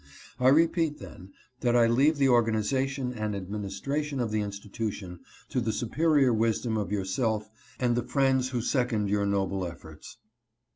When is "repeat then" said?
0.47-1.31